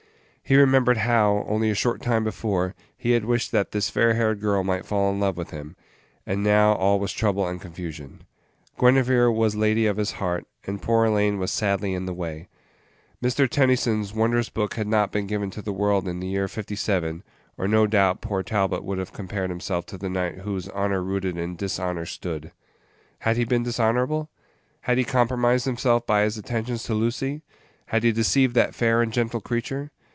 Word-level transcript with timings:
He 0.43 0.57
remembered 0.57 0.97
how, 0.97 1.45
only 1.47 1.69
a 1.69 1.75
short 1.75 2.01
time 2.01 2.25
before, 2.25 2.75
he 2.97 3.11
had 3.11 3.23
wished 3.23 3.53
that 3.53 3.71
this 3.71 3.89
fair 3.89 4.15
haired 4.15 4.41
girl 4.41 4.65
might 4.65 4.85
fall 4.85 5.09
in 5.09 5.17
love 5.17 5.37
with 5.37 5.51
him, 5.51 5.77
and 6.25 6.43
now 6.43 6.73
all 6.73 6.99
was 6.99 7.13
trouble 7.13 7.47
and 7.47 7.61
confusion. 7.61 8.25
Guinevere 8.77 9.31
was 9.31 9.55
lady 9.55 9.85
of 9.85 9.95
his 9.95 10.11
heart, 10.19 10.45
and 10.67 10.81
poor 10.81 11.05
Elaine 11.05 11.39
was 11.39 11.51
sadly 11.51 11.93
in 11.93 12.05
the 12.05 12.13
way. 12.13 12.49
Mr. 13.23 13.47
Tennyson's 13.49 14.13
wondrous 14.13 14.49
book 14.49 14.73
had 14.73 14.87
not 14.89 15.09
been 15.09 15.25
given 15.25 15.51
to 15.51 15.61
the 15.61 15.71
world 15.71 16.05
in 16.05 16.19
the 16.19 16.27
year 16.27 16.49
fifty 16.49 16.75
seven, 16.75 17.23
or 17.57 17.65
no 17.65 17.87
doubt 17.87 18.19
poor 18.19 18.43
Talbot 18.43 18.83
would 18.83 18.97
have 18.97 19.13
compared 19.13 19.51
himself 19.51 19.85
to 19.85 19.97
the 19.97 20.09
knight 20.09 20.39
whose 20.39 20.67
"honor 20.67 21.01
rooted 21.01 21.37
in 21.37 21.55
dishonor 21.55 22.05
stood." 22.05 22.51
Had 23.19 23.37
he 23.37 23.45
been 23.45 23.63
dishonorable? 23.63 24.29
Had 24.81 24.97
he 24.97 25.05
compromised 25.05 25.63
himself 25.63 26.05
by 26.05 26.23
his 26.23 26.37
attentions 26.37 26.83
to 26.83 26.93
Lucy? 26.93 27.41
Had 27.85 28.03
he 28.03 28.11
deceived 28.11 28.53
that 28.55 28.75
fair 28.75 29.01
and 29.01 29.13
gentle 29.13 29.39
creature? 29.39 29.91